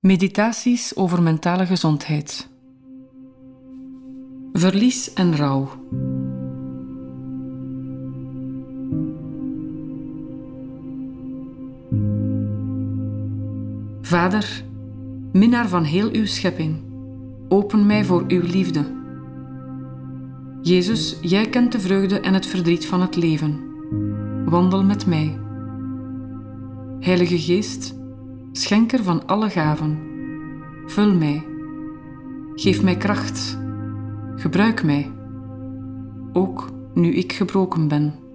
[0.00, 2.48] Meditaties over mentale gezondheid.
[4.52, 5.68] Verlies en rouw.
[14.00, 14.64] Vader,
[15.32, 16.76] minnaar van heel uw schepping,
[17.48, 18.84] open mij voor uw liefde.
[20.62, 23.60] Jezus, jij kent de vreugde en het verdriet van het leven.
[24.44, 25.38] Wandel met mij.
[27.00, 27.97] Heilige Geest,
[28.52, 29.98] schenker van alle gaven,
[30.86, 31.46] vul mij.
[32.54, 33.58] Geef mij kracht.
[34.36, 35.12] Gebruik mij.
[36.32, 38.27] Ook nu ik gebroken ben.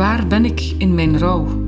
[0.00, 1.59] Waar ben ik in mijn rouw?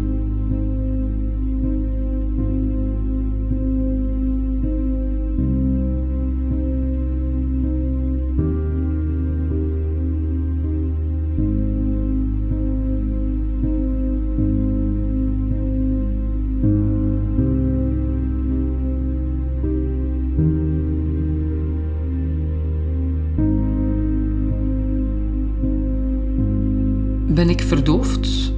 [27.65, 28.53] Verdoofd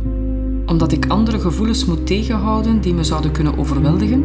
[0.67, 4.25] omdat ik andere gevoelens moet tegenhouden die me zouden kunnen overweldigen?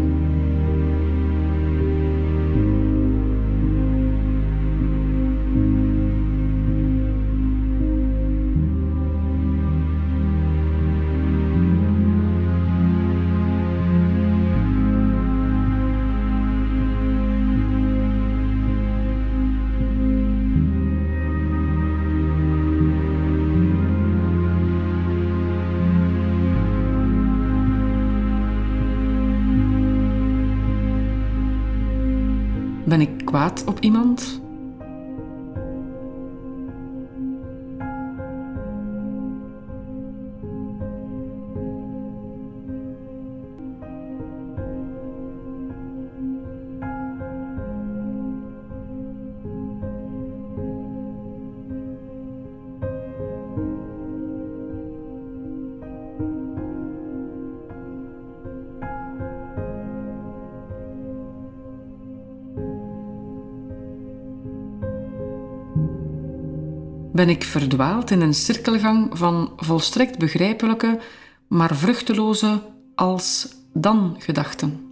[33.29, 34.41] Kwaad op iemand?
[67.13, 70.99] Ben ik verdwaald in een cirkelgang van volstrekt begrijpelijke,
[71.47, 72.61] maar vruchteloze
[72.95, 74.88] als dan gedachten?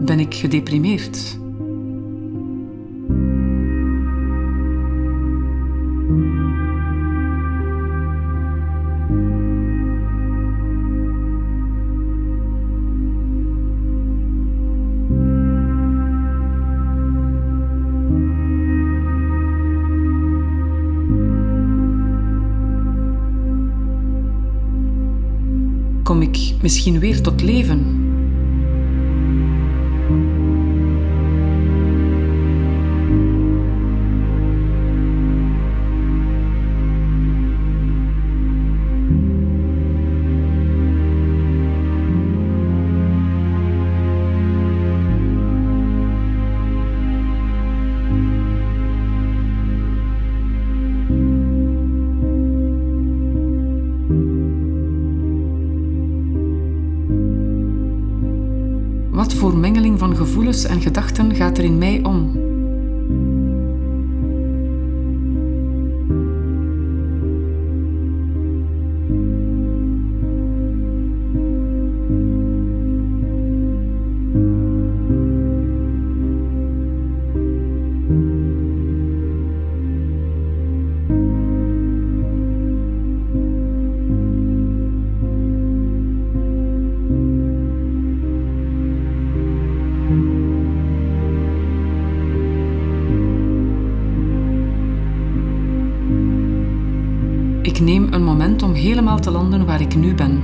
[0.00, 1.38] Ben ik gedeprimeerd?
[26.02, 28.07] Kom ik misschien weer tot leven?
[59.60, 62.37] Mengeling van gevoelens en gedachten gaat er in mij om?
[97.88, 100.42] Neem een moment om helemaal te landen waar ik nu ben.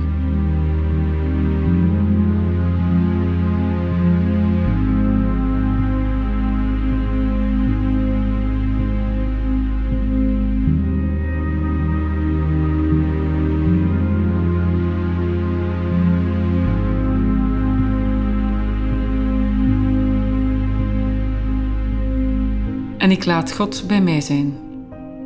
[22.97, 24.57] En ik laat God bij mij zijn,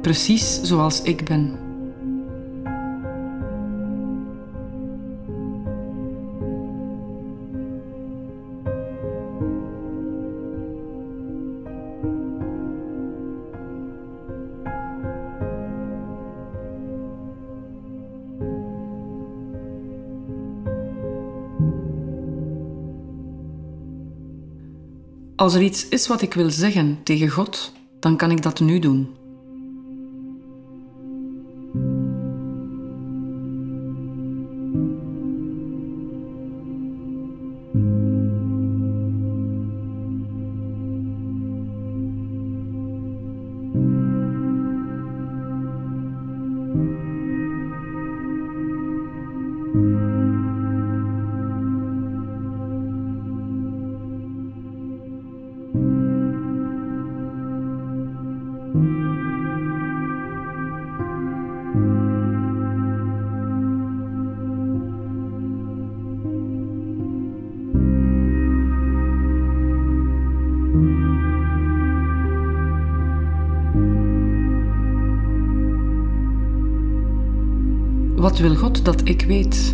[0.01, 1.68] precies zoals ik ben.
[25.39, 28.79] Als er iets is wat ik wil zeggen tegen God, dan kan ik dat nu
[28.79, 29.15] doen.
[78.19, 79.73] Wat wil God dat ik weet?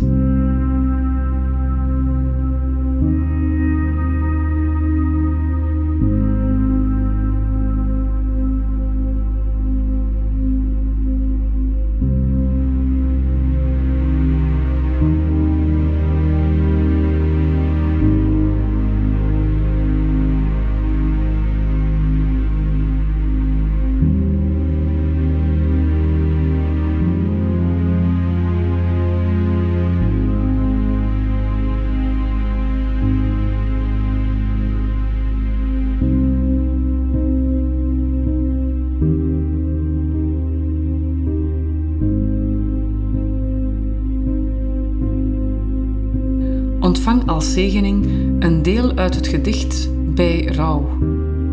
[47.36, 48.06] Als zegening
[48.38, 50.98] een deel uit het gedicht Bij Rouw,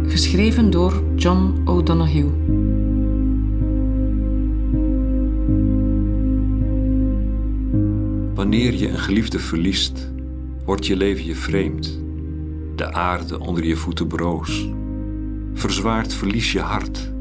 [0.07, 2.31] geschreven door John O'Donoghue.
[8.33, 10.11] Wanneer je een geliefde verliest,
[10.65, 11.99] wordt je leven je vreemd.
[12.75, 14.69] De aarde onder je voeten broos.
[15.53, 17.11] Verzwaard verlies je hart.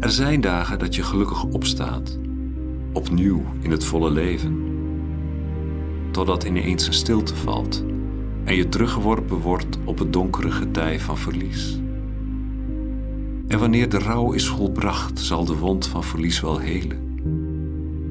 [0.00, 2.18] Er zijn dagen dat je gelukkig opstaat,
[2.92, 4.67] opnieuw in het volle leven.
[6.10, 7.84] Totdat ineens een stilte valt
[8.44, 11.80] en je teruggeworpen wordt op het donkere getij van verlies.
[13.48, 17.06] En wanneer de rouw is volbracht, zal de wond van verlies wel helen.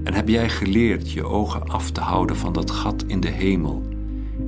[0.04, 3.88] En heb jij geleerd je ogen af te houden van dat gat in de hemel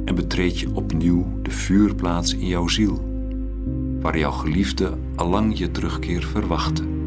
[0.06, 3.01] en betreed je opnieuw de vuurplaats in jouw ziel,
[4.01, 6.99] waar jouw geliefde allang je terugkeer verwachtte.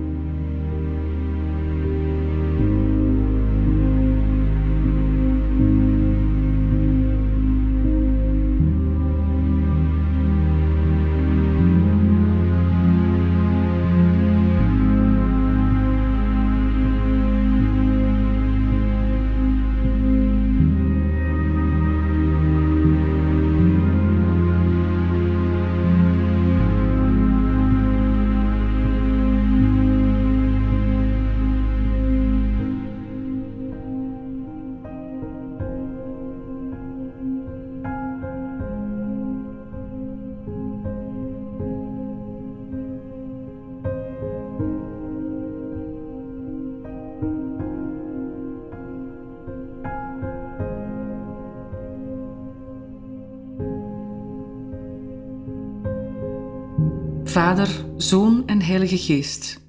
[57.32, 59.60] Vader, Zoon en Heilige Geest,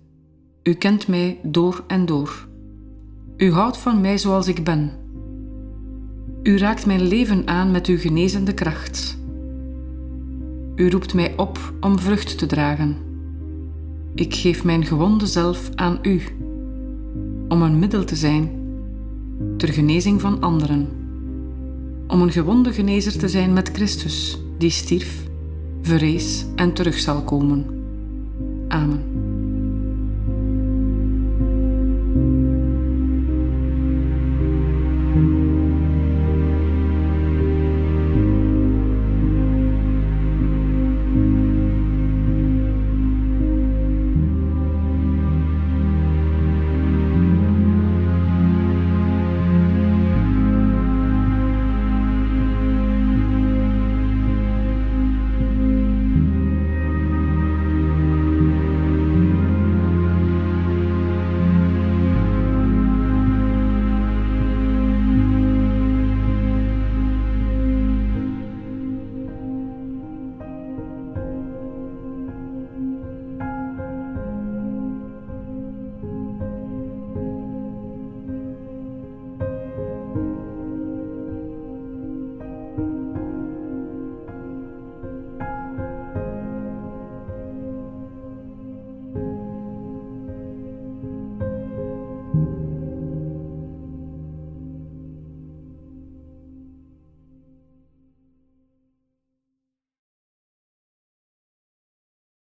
[0.63, 2.47] u kent mij door en door.
[3.37, 4.91] U houdt van mij zoals ik ben.
[6.43, 9.17] U raakt mijn leven aan met uw genezende kracht.
[10.75, 12.95] U roept mij op om vrucht te dragen.
[14.15, 16.21] Ik geef mijn gewonde zelf aan u,
[17.47, 18.51] om een middel te zijn
[19.57, 20.87] ter genezing van anderen.
[22.07, 25.31] Om een gewonde genezer te zijn met Christus, die stierf,
[25.83, 27.65] verrees en terug zal komen.
[28.67, 29.12] Amen.